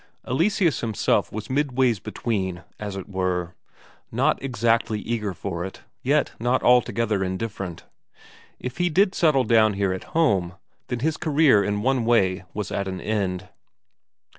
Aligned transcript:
Eleseus 0.27 0.81
himself 0.81 1.31
was 1.31 1.47
midways 1.47 1.99
between, 1.99 2.63
as 2.79 2.95
it 2.95 3.07
were; 3.07 3.53
not 4.11 4.41
exactly 4.41 4.99
eager 4.99 5.31
for 5.31 5.63
it, 5.63 5.83
yet 6.01 6.31
not 6.39 6.63
altogether 6.63 7.23
indifferent. 7.23 7.85
If 8.59 8.77
he 8.77 8.89
did 8.89 9.13
settle 9.13 9.43
down 9.43 9.73
here 9.73 9.93
at 9.93 10.05
home, 10.17 10.55
then 10.87 11.01
his 11.01 11.17
career 11.17 11.63
in 11.63 11.83
one 11.83 12.03
way 12.03 12.45
was 12.51 12.71
at 12.71 12.87
an 12.87 12.99
end. 12.99 13.49